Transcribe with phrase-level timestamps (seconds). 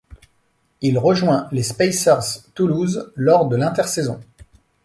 [0.81, 4.19] Il rejoint les Spacer's Toulouse lors de l'intersaison.